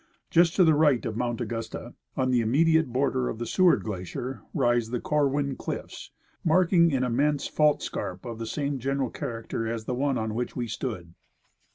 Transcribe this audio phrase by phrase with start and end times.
[0.31, 4.41] Just to the right of Mount Augusta, on the immediate border of the ScAA^ard glacier,
[4.51, 6.09] rise the Corwin cliffs,
[6.43, 10.55] marking an immense fault scarp of the same general character as the one on Avhich
[10.55, 11.13] we stood.